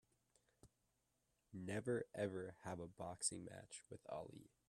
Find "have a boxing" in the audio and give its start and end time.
2.63-3.45